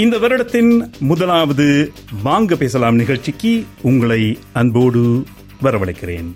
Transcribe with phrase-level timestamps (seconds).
[0.00, 5.24] இந்த வருடத்தின் முதலாவது வாங்க பேசலாம் நிகழ்ச்சிக்கு உங்களை அன்போடு
[5.62, 6.28] வரவழைக்கிறேன்.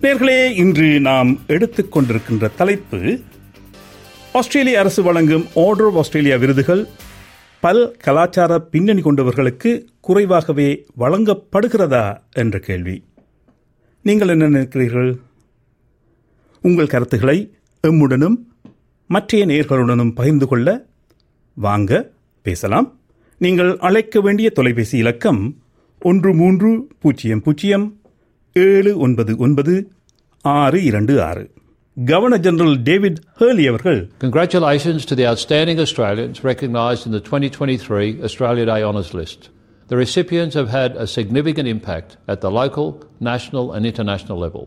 [0.00, 3.20] நேர்களே இன்று நாம் எடுத்துக்கொண்டிருக்கின்ற தலைப்பு
[4.32, 6.86] ஆஸ்திரேலிய அரசு வழங்கும் ஆர்டர் ஆஃப் ஆஸ்திரேலியா விருதுகள்
[7.60, 13.04] பல் கலாச்சார பின்னணி கொண்டவர்களுக்கு குறைவாகவே வழங்கப்படுகிறதா என்ற கேள்வி.
[14.02, 15.18] நீங்கள் என்ன நினைக்கிறீர்கள்?
[16.62, 17.54] உங்கள் கருத்துக்களை
[17.86, 18.36] எம்முடனும்
[19.06, 20.86] மற்றைய நேர்களுடனும் பகிர்ந்து கொள்ள
[21.54, 22.14] வாங்க.
[22.45, 22.87] பேசலாம்
[23.41, 25.41] நீங்கள் அழைக்க வேண்டிய தொலைபேசி இலக்கம்
[26.01, 27.87] ஒன்று மூன்று பூஜ்ஜியம் பூஜ்ஜியம்
[28.55, 29.73] ஏழு ஒன்பது ஒன்பது
[30.45, 31.43] ஆறு இரண்டு ஆறு
[31.97, 38.65] கவர்னர் ஜெனரல் டேவிட் ஹேர்லி அவர்கள் Congratulations to the outstanding Australians recognised in the 2023 Australia
[38.65, 39.41] Day Honours List.
[39.89, 42.87] The recipients have had a significant impact at the local,
[43.21, 44.63] national, and international level.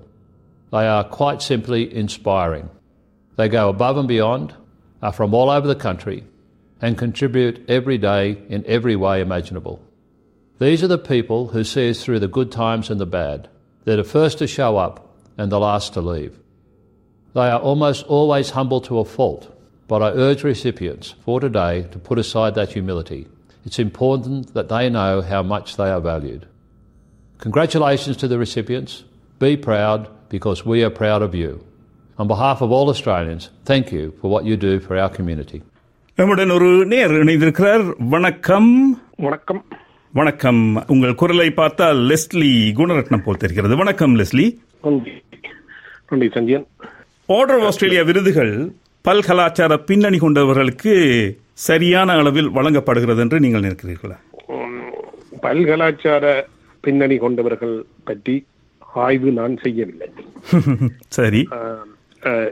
[0.73, 2.67] They are quite simply inspiring.
[3.39, 4.49] They go above and beyond,
[5.03, 6.19] are from all over the country,
[6.82, 9.84] and contribute every day in every way imaginable.
[10.60, 13.50] These are the people who see us through the good times and the bad.
[13.86, 16.38] They're the first to show up and the last to leave.
[17.34, 19.56] They are almost always humble to a fault,
[19.88, 23.28] but I urge recipients for today to put aside that humility.
[23.66, 26.48] It's important that they know how much they are valued.
[27.38, 29.04] Congratulations to the recipients.
[29.38, 31.66] Be proud because we are proud of you.
[32.18, 35.64] On behalf of all Australians, thank you for what you do for our community.
[36.20, 37.94] நம்முடன் ஒரு நேர் இணைந்திருக்கிறார்.
[37.98, 39.02] வணக்கம்.
[39.18, 39.66] வணக்கம்.
[40.14, 40.84] வணக்கம்.
[40.88, 43.76] உங்கள் குரலை பார்த்தால் லெஸ்லி குணரத்னம் போல் தெரிகிறது.
[43.76, 44.58] வணக்கம் Leslie.
[46.34, 46.68] Sanjayan.
[47.28, 48.72] Order of Australia விருதுகள்
[49.02, 54.20] பல்கலாச்சார பின்னணி கொண்டவர்களுக்கு சரியான அளவில் வழங்கப்படுகிறது என்று நீங்கள் நினைக்கிறீர்களா?
[55.42, 56.48] பல்கலாச்சார
[56.82, 58.46] பின்னணி கொண்டவர்கள் பற்றி
[58.80, 60.10] ஆய்வு நான் செய்யவில்லை.
[61.08, 61.48] சரி.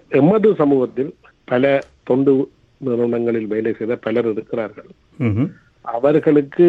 [0.10, 2.52] எமது சமூகத்தில் பல தொண்டு
[2.86, 4.90] நிறுவனங்களில் வேலை செய்த பலர் இருக்கிறார்கள்.
[5.86, 6.68] அவர்களுக்கு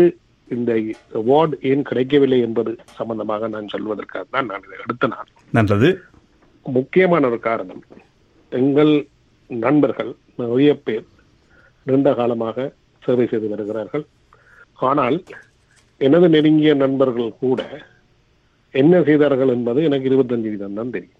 [0.56, 0.72] இந்த
[1.20, 5.90] அவார்டு ஏன் கிடைக்கவில்லை என்பது சம்பந்தமாக நான் சொல்வதற்காக தான் நான் இதை எடுத்த நான் நல்லது
[6.66, 7.82] முக்கியமான ஒரு காரணம்
[8.52, 8.92] எங்கள்
[9.50, 11.06] நண்பர்கள் நிறைய பேர்
[11.86, 12.66] நீண்ட காலமாக
[13.04, 14.04] சேவை செய்து வருகிறார்கள்.
[14.88, 15.18] ஆனால்
[16.06, 17.60] எனது நெருங்கிய நண்பர்கள் கூட
[18.74, 21.16] என்ன செய்தார்கள் என்பது எனக்கு இருபத்தஞ்சு வீதம் தான் தெரியும்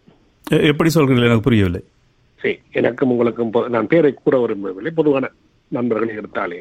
[0.71, 1.29] எப்படி சொல்கிறீர்கள்?
[1.29, 1.83] எனக்கு புரியவில்லை.
[2.41, 5.31] சரி எனக்கும் உங்களுக்கும் நான் பேரை கூற விரும்பவில்லை பொதுவான
[5.71, 6.59] நண்பர்களை எடுத்தாலே.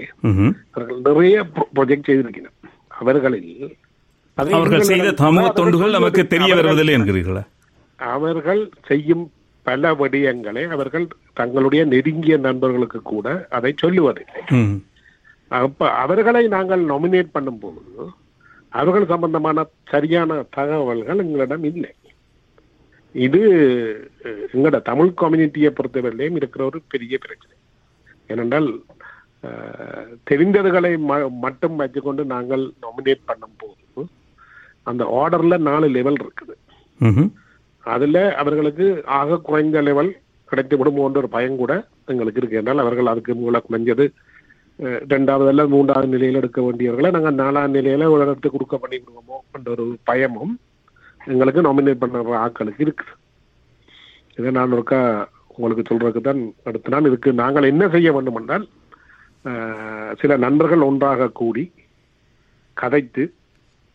[0.74, 1.36] அவர்கள் நிறைய
[1.76, 2.56] ப்ரொஜெக்ட் செய்திருக்கிறார்
[3.02, 3.52] அவர்களில்
[4.38, 7.44] அவர்கள் செய்த சமூக தொண்டுகள் நமக்கு தெரிய வருவதில்லை என்கிறீர்களா
[8.00, 9.26] அவர்கள் செய்யும்
[9.66, 14.42] பல விடயங்களை அவர்கள் தங்களுடைய நெருங்கிய நண்பர்களுக்கு கூட அதை சொல்லுவதில்லை.
[15.52, 17.82] அப்ப அவர்களை நாங்கள் நாமினேட் பண்ணும்போது
[18.74, 21.92] அவர்கள் சம்பந்தமான சரியான தகவல்கள் எங்களிடம் இல்லை
[23.16, 23.42] இது
[24.58, 27.56] எங்களோட தமிழ் கம்யூனிட்டியை பொறுத்தவரையிலையும் இருக்கிற ஒரு பெரிய பிரச்சனை.
[28.28, 28.70] ஏனென்றால்
[30.24, 34.04] தெரிந்ததுகளை ம- மட்டும் வச்சுக்கொண்டு நாங்கள் நாமினேட் பண்ணும்போது
[34.88, 36.54] அந்த ஆர்டர்ல நாலு லெவல் இருக்குது.
[37.86, 38.86] அதுல அவர்களுக்கு
[39.18, 40.10] ஆக குறைந்த லெவல்
[40.50, 41.74] கிடைத்து விடுமோன்ற ஒரு பயம் கூட
[42.06, 42.58] எங்களுக்கு இருக்கு.
[42.58, 44.06] என்றால் அவர்கள் அதுக்கு மூல குறைஞ்சது
[44.80, 49.38] அஹ், இரண்டாவது அல்ல மூன்றாவது நிலையில எடுக்க வேண்டியவர்களை நாங்கள் நாலாம் நிலையில ஒரு இடத்துக்கு கொடுக்க பண்ணி விடுவோமோ
[49.52, 50.54] என்ற ஒரு பயமும்
[51.28, 53.08] எங்களுக்கு நாமினேட் பண்ணுற ஆட்களுக்கு இருக்கு
[54.38, 55.00] இதை நான் ஒருக்கா
[55.56, 58.66] உங்களுக்கு சொல்றதுக்கு தான் அடுத்த நாள் இதுக்கு நாங்கள் என்ன செய்ய வேண்டும் என்றால்
[60.22, 61.64] சில நண்பர்கள் ஒன்றாக கூடி
[62.78, 63.24] கதைத்து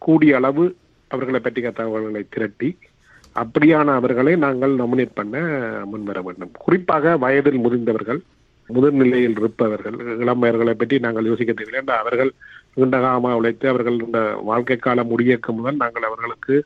[0.03, 0.65] கூடிய அளவு
[1.11, 2.71] அவர்களை பற்றிய தகவல்களை திரட்டி
[3.37, 5.37] அப்படியான அவர்களை நாங்கள் நாமினேட் பண்ண
[5.91, 6.53] முன்வர வேண்டும்.
[6.65, 8.21] குறிப்பாக வயதில் முதிர்ந்தவர்கள்
[8.71, 11.97] முதிர்நிலையில் இருப்பவர்கள் இளம்பயர்களை பற்றி நாங்கள் யோசிக்க தேவையில்லை.
[12.03, 12.31] அவர்கள்
[12.77, 16.56] நீண்டகாம உழைத்து அவர்கள் இந்த வாழ்க்கை காலம் முடியக்கும் முதல் நாங்கள் அவர்களுக்கு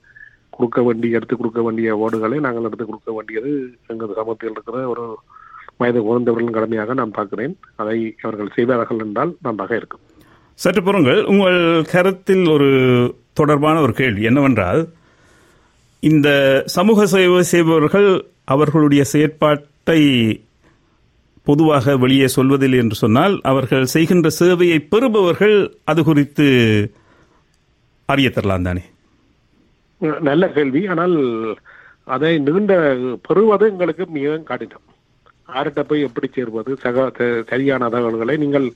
[0.59, 3.51] கொடுக்க வேண்டிய எடுத்து கொடுக்க வேண்டிய ஓடுகளை நாங்கள் எடுத்து கொடுக்க வேண்டியது
[3.93, 5.05] எங்கள் சமூகத்தில் இருக்கிற ஒரு
[5.81, 7.55] வயது குறைந்தவர்களின் கடமையாக நான் பார்க்கிறேன்.
[7.77, 10.03] அதை அவர்கள் செய்தார்கள் என்றால் நன்றாக இருக்கும்.
[10.59, 11.59] சற்று பொறுங்கள் உங்கள்
[11.93, 12.69] கருத்தில் ஒரு
[13.33, 14.83] தொடர்பான ஒரு கேள்வி என்னவென்றால்
[16.03, 16.29] இந்த
[16.77, 18.09] சமூக சேவை செய்பவர்கள்
[18.55, 20.01] அவர்களுடைய செயற்பாட்டை
[21.47, 26.47] பொதுவாக வெளியே சொல்வதில்லை என்று சொன்னால் அவர்கள் செய்கின்ற சேவையை பெறுபவர்கள் அது குறித்து
[28.09, 28.83] அறிய தரலாம் தானே?
[30.29, 30.83] நல்ல கேள்வி.
[30.93, 31.15] ஆனால்
[32.15, 32.75] அதை நீண்ட
[33.27, 34.87] பெறுவது எங்களுக்கு மிகவும் கடினம்.
[35.55, 36.71] யார்கிட்ட போய் எப்படி சேர்வது?
[36.85, 37.07] சக
[37.51, 38.67] சரியான தகவல்களை நீங்கள்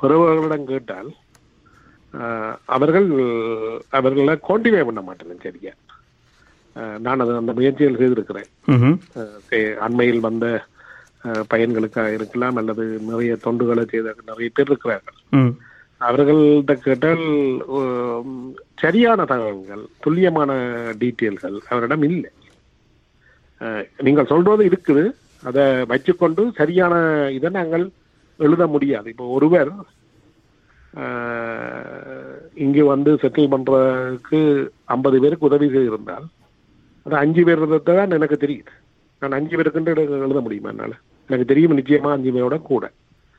[0.00, 1.10] பெறுபவர்களிடம் கேட்டால்
[2.76, 3.08] அவர்கள்
[3.98, 5.72] அவர்களை குவான்டிஃபை பண்ண மாட்டேன் சரியா?
[7.04, 8.50] நான் அது அந்த முயற்சிகள் செய்திருக்கிறேன்.
[9.86, 10.46] அண்மையில் வந்த
[11.52, 15.18] பயன்களுக்காக இருக்கலாம் அல்லது நிறைய தொண்டுகளை செய்த நிறைய பேர் இருக்கிறார்கள்.
[16.00, 17.24] அவர்கள்ட்ட கேட்டால்
[18.74, 20.52] சரியான தகவல்கள் துல்லியமான
[20.98, 22.30] டீட்டெயில்கள் அவரிடம் இல்லை.
[23.98, 25.14] நீங்கள் சொல்றது இருக்குது.
[25.44, 26.94] அதை வச்சுக்கொண்டு சரியான
[27.30, 27.90] இதை நாங்கள்
[28.36, 29.10] எழுத முடியாது.
[29.10, 29.72] இப்போ ஒருவர்
[32.54, 36.26] இங்கே வந்து செட்டில் பண்றதுக்கு ஐம்பது பேருக்கு உதவி செய்திருந்தால்
[37.02, 38.72] அது அஞ்சு பேர் தான் எனக்கு தெரியுது.
[39.20, 40.98] நான் அஞ்சு பேருக்குன்ட்டு எழுத- முடியுமா என்னால்?
[41.26, 42.90] எனக்கு தெரியும் நிச்சயமா அஞ்சு பேரோட கூட.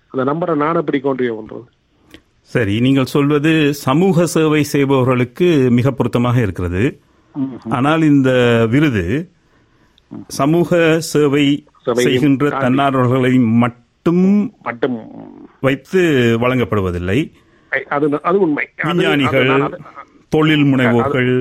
[0.07, 1.80] அந்த நம்பரை நான் எப்படி கொண்டு பண்றது
[2.53, 3.51] சரி நீங்கள் சொல்வது
[3.86, 6.83] சமூக சேவை செய்பவர்களுக்கு மிக பொருத்தமாக இருக்கிறது.
[7.77, 8.31] ஆனால் இந்த
[8.74, 9.06] விருது
[10.39, 10.80] சமூக
[11.12, 11.45] சேவை
[12.00, 12.50] செய்கின்ற.
[12.63, 13.33] தன்னார்வர்களை
[13.63, 14.24] மட்டும்
[14.68, 14.98] மட்டும்.
[15.65, 16.01] வைத்து
[16.44, 17.19] வழங்கப்படுவதில்லை.
[17.95, 18.65] அது உண்மை.
[18.88, 19.51] விஞ்ஞானிகள்
[20.36, 21.31] தொழில் முனைவோர்கள்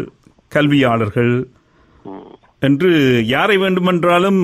[0.52, 1.34] கல்வியாளர்கள்
[2.68, 2.90] என்று
[3.34, 4.40] யாரை வேண்டுமென்றாலும்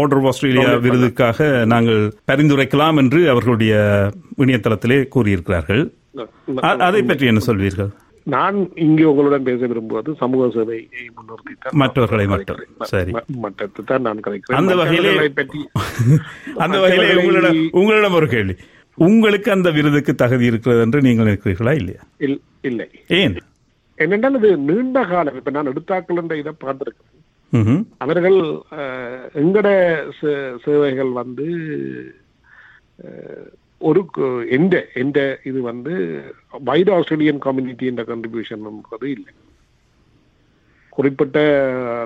[0.00, 3.74] ஆர்டர் ஆஸ்திரேலியா விருதுக்காக நாங்கள் பரிந்துரைக்கலாம் என்று அவர்களுடைய
[4.44, 5.82] இணையதளத்திலே கூறியிருக்கிறார்கள்.
[6.82, 7.90] அதை பற்றி என்ன சொல்வீர்கள்?
[8.26, 10.82] நான் இங்கு உங்களுடன் பேச விரும்புவது சமூக சேவையை
[11.14, 12.60] முன்னிறுத்தி மற்றவர்களை மட்டும்.
[12.84, 13.12] சரி.
[13.42, 15.60] மட்டத்தை தான் நான் கதைக்கிறேன் அந்த வகையிலே பற்றி
[16.64, 18.54] அந்த வகையிலே உங்களிடம் உங்களிடம் ஒரு கேள்வி.
[18.98, 22.02] உங்களுக்கு அந்த விருதுக்கு தகுதி இருக்கிறது என்று நீங்கள் நினைக்கிறீர்களா இல்லையா?
[22.20, 22.86] இல்- இல்லை.
[23.18, 23.36] ஏன்?
[23.98, 27.08] என்னென்றால் இது நீண்ட காலம் இப்ப நான் எடுத்தாக்கள் என்ற இதை பார்த்திருக்கேன்.
[27.98, 28.36] அவர்கள்
[29.34, 29.68] எங்கட
[30.64, 31.46] சேவைகள் வந்து
[33.82, 35.92] ஒரு கு- எந்த எந்த இது வந்து
[36.62, 39.32] வைட் ஆஸ்திரேலியன் கம்யூனிட்டி என்ற கண்ட்ரிபியூஷன் என்பது இல்லை.
[40.88, 41.38] குறிப்பிட்ட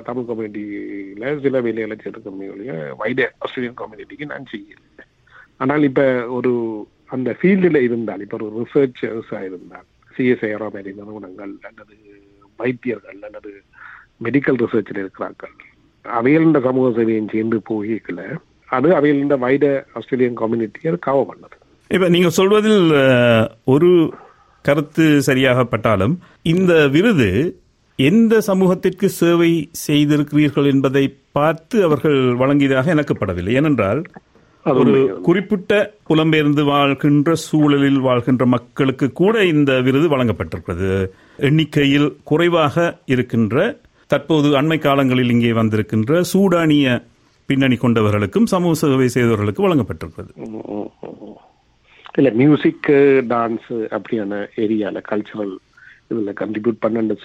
[0.05, 5.03] தமிழ் கம்யூனிட்டியில் சில வேலைகளை செய்திருக்கமே ஒழிய வைட் ஆஸ்திரேலியன் கம்யூனிட்டிக்கு நான் செய்யல
[5.57, 6.51] ஆனால் இப்போ ஒரு
[7.05, 9.85] அந்த ஃபீல்டில் இருந்தால் இப்போ ஒரு ரிசர்ச்சர்ஸாக இருந்தால்
[10.15, 11.95] சிஎஸ்ஐஆரோ மாதிரி நிறுவனங்கள் அல்லது
[12.59, 13.51] வைத்தியர்கள் அல்லது
[14.23, 15.55] மெடிக்கல் ரிசர்ச்சில் இருக்கிறார்கள்
[16.05, 18.21] அவைகளின் சமூக சேவையும் சேர்ந்து போகிக்கல
[18.69, 21.57] அது அவைகளின் வைட ஆஸ்திரேலியன் கம்யூனிட்டியை காவ கவர் பண்ணது.
[21.95, 22.81] இப்ப நீங்க சொல்வதில்
[23.73, 23.91] ஒரு
[24.65, 26.15] கருத்து சரியாகப்பட்டாலும்
[26.53, 27.29] இந்த விருது
[27.99, 29.51] எந்த சமூகத்திற்கு சேவை
[29.87, 31.03] செய்திருக்கிறீர்கள் என்பதை
[31.37, 34.01] பார்த்து அவர்கள் வழங்கியதாக எனக்கு படவில்லை ஏனென்றால்
[34.81, 34.93] ஒரு.
[35.27, 35.73] குறிப்பிட்ட
[36.09, 40.89] புலம்பெயர்ந்து வாழ்கின்ற சூழலில் வாழ்கின்ற மக்களுக்கு கூட இந்த விருது வழங்கப்பட்டிருக்கிறது.
[41.49, 46.87] எண்ணிக்கையில் குறைவாக இருக்கின்ற தற்போது அண்மை காலங்களில் இங்கே வந்திருக்கின்ற சூடானிய
[47.49, 50.31] பின்னணி கொண்டவர்களுக்கும் சமூக சேவை செய்தவர்களுக்கு வழங்கப்பட்டிருக்கிறது.
[52.17, 52.87] இல்ல மியூசிக்
[53.27, 54.33] டான்ஸ் அப்படியான
[54.63, 55.55] ஏரியால கல்ச்சரல்
[56.11, 57.15] இதுல கண்ட்ரிபியூட் பண்ணு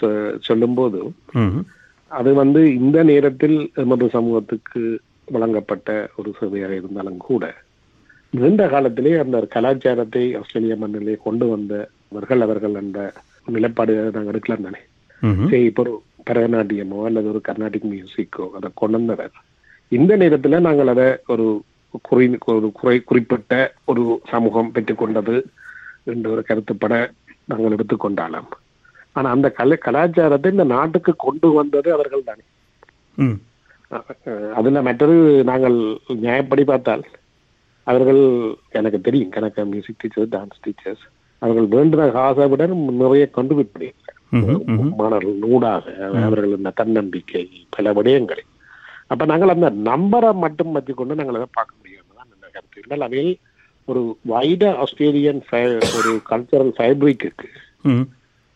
[0.42, 1.00] சொல்லும் போது
[1.36, 1.64] ம்ஹும்.
[2.10, 4.80] அது வந்து இந்த நேரத்தில் எமது சமூகத்துக்கு
[5.28, 7.44] வழங்கப்பட்ட ஒரு சேவையாக இருந்தாலும் கூட
[8.32, 12.98] நீண்ட காலத்திலே அந்த கலாச்சாரத்தை ஆஸ்திரேலிய மண்ணிலே கொண்டு வந்தவர்கள் அவர்கள் அந்த
[13.48, 14.80] நிலைப்பாடு நாங்கள் எடுக்கலாம் தானே.
[15.44, 15.92] சரி இப்போ ஒரு
[16.26, 19.32] பரதநாட்டியமோ அல்லது ஒரு கர்நாடிக் மியூசிக்கோ அதை கொண்டு வந்தவர்
[19.92, 21.46] இந்த நேரத்துல நாங்கள் அதை ஒரு
[22.08, 23.54] குறி ஒரு குறை குறிப்பிட்ட
[23.84, 25.36] ஒரு சமூகம் பெற்றுக்கொண்டது
[26.12, 26.94] என்ற ஒரு கருத்துப்பட
[27.44, 28.50] நாங்கள் எடுத்துக்கொண்டாலாம்.
[29.16, 32.44] ஆனா அந்த கலை கலாச்சாரத்தை இந்த நாட்டுக்கு கொண்டு வந்தது அவர்கள் தானே.
[34.58, 35.76] அதுல மற்றது நாங்கள்
[36.22, 37.04] நியாயப்படி பார்த்தால்
[37.86, 38.22] அவர்கள்
[38.78, 41.04] எனக்கு தெரியும் கணக்க மியூசிக் டீச்சர்ஸ் டான்ஸ் டீச்சர்ஸ்
[41.42, 42.67] அவர்கள் வேண்டுன காசை விட
[43.02, 45.94] நிறைய கண்டுபிட் பண்ணியிருக்காங்க மாணவர்கள் நூடாக
[46.26, 47.44] அவர்கள் இந்த தன்னம்பிக்கை
[47.76, 48.44] பல விடயங்களை.
[49.12, 52.78] அப்ப நாங்கள் அந்த நம்பரை மட்டும் வச்சு கொண்டு நாங்கள் அதை பார்க்க முடியும் தான் கருத்து.
[52.78, 53.32] இருந்தால் அவையில்
[53.88, 54.02] ஒரு
[54.32, 55.40] வைட ஆஸ்திரேலியன்
[55.98, 57.31] ஒரு கல்ச்சரல் ஃபேப்ரிக்கு
[57.84, 58.04] ம்.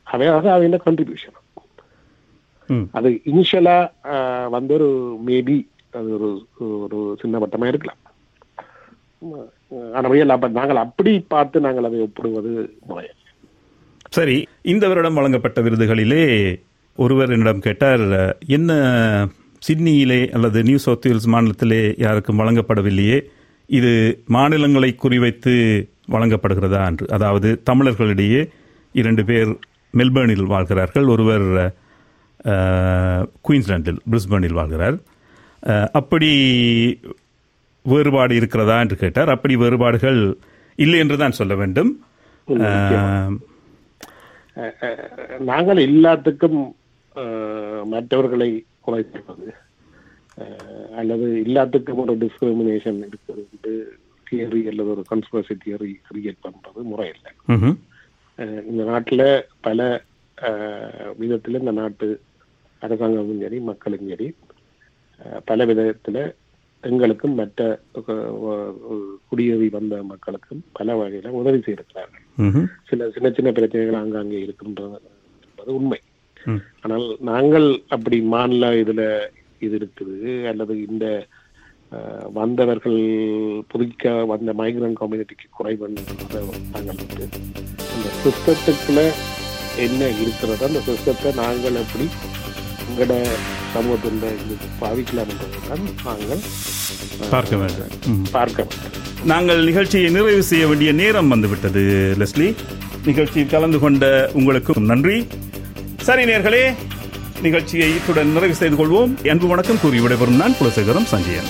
[0.07, 1.37] அவையாக அவையில கண்ட்ரிபியூஷன்.
[2.95, 3.79] அது இனிஷியலா
[4.55, 4.89] வந்து ஒரு
[5.27, 5.57] மேபி
[5.93, 6.29] அது ஒரு
[6.85, 8.01] ஒரு சின்ன வட்டமா இருக்கலாம்.
[9.95, 12.51] ஆனா real அப்ப நாங்கள் அப்படி பார்த்து நாங்கள் அதை ஒப்பிடுவது
[12.89, 13.11] முறைய
[14.13, 14.37] சரி
[14.73, 16.25] இந்த வருடம் வழங்கப்பட்ட விருதுகளிலே
[16.99, 18.05] ஒருவர் என்னிடம் கேட்டார்
[18.49, 18.71] என்ன
[19.67, 23.19] சிட்னியிலே அல்லது நியூ சவுத் வேல்ஸ் மாநிலத்திலே யாருக்கும் வழங்கப்படவில்லையே.
[23.79, 23.93] இது
[24.37, 25.55] மாநிலங்களை குறிவைத்து
[26.15, 27.07] வழங்கப்படுகிறதா என்று.
[27.17, 28.43] அதாவது தமிழர்களிடையே
[29.01, 29.51] இரண்டு பேர்
[29.99, 31.07] மெல்பர்னில் வாழ்கிறார்கள்.
[31.15, 31.47] ஒருவர்
[33.49, 34.99] குயின்ஸ்லாண்டில் பிரிஸ்பர்னில் வாழ்கிறார்.
[36.01, 36.31] அப்படி
[37.93, 39.31] வேறுபாடு இருக்கிறதா என்று கேட்டார்.
[39.35, 40.21] அப்படி வேறுபாடுகள்
[40.79, 41.91] இல்லை என்று தான் சொல்ல வேண்டும்.
[45.51, 46.61] நாங்கள் எல்லாத்துக்கும்
[47.93, 48.51] மற்றவர்களை
[48.87, 49.49] குறை சொல்வது
[50.39, 50.59] அஹ்,
[50.97, 53.73] அல்லது எல்லாத்துக்கும் ஒரு டிஸ்கிரிமினேஷன் இருக்கிறது
[54.27, 57.77] தியரி அல்லது ஒரு கன்ஸ்பரசி தியரி கிரியேட் பண்றது முறை இல்லை ம்ஹும்.
[58.39, 59.23] அஹ் இந்த நாட்டுல
[59.63, 59.81] பல
[61.21, 62.09] விதத்துல இந்த நாட்டு
[62.83, 64.27] அரசாங்கமும் சரி மக்களும் சரி
[65.47, 66.19] பல விதத்துல
[66.85, 67.61] எங்களுக்கும் மற்ற
[69.29, 72.25] குடியேறி வந்த மக்களுக்கும் பல வகையில உதவி செய்திருக்கிறார்கள்.
[72.89, 74.99] சில சின்ன சின்ன பிரச்சனைகள் ஆங்காங்கே இருக்கின்றது
[75.47, 76.01] என்பது உண்மை.
[76.85, 79.03] ஆனால் நாங்கள் அப்படி மாநில இதுல
[79.67, 81.07] இது இருக்குது அல்லது இந்த
[82.39, 83.01] வந்தவர்கள்
[83.73, 85.89] புதுக்க வந்த மைக்ரண்ட் கம்யூனிட்டிக்கு குறைவு
[86.75, 87.27] நாங்கள் வந்து
[87.95, 89.03] அந்த சிஸ்டத்துக்குள்ள
[89.87, 92.07] என்ன இருக்கிறதோ அந்த சிஸ்டத்தை நாங்கள் எப்படி
[92.89, 93.15] எங்களோட
[93.75, 96.43] சமூகத்தில் இதுக்கு பாதிக்கலாம் என்றதுதான் நாங்கள்
[97.33, 98.23] பார்க்க வேண்டும்.
[98.37, 98.67] பார்க்க
[99.33, 101.83] நாங்கள் நிகழ்ச்சியை நிறைவு செய்ய வேண்டிய நேரம் வந்துவிட்டது
[102.21, 102.49] லெஸ்லி.
[103.09, 104.05] நிகழ்ச்சியில் கலந்து கொண்ட
[104.39, 105.19] உங்களுக்கு நன்றி.
[106.07, 106.75] சரி நேர்களே
[107.43, 109.29] நிகழ்ச்சியை இத்துடன் நிறைவு செய்து கொள்வோம்.
[109.29, 111.49] அன்பு வணக்கம் கூறி விடைபெறும் நான் குலசேகரம் சஞ்சயன்.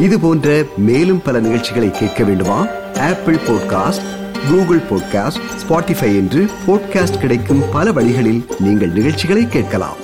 [0.00, 2.66] இது போன்ற மேலும் பல நிகழ்ச்சிகளை கேட்க வேண்டுமா?
[2.98, 4.06] Apple podcast
[4.48, 10.03] Google podcast Spotify என்று பாட்காஸ்ட் கிடைக்கும் பல வழிகளில் நீங்கள் நிகழ்ச்சிகளை கேட்கலாம்.